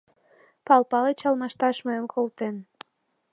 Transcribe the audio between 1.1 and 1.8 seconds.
алмашташ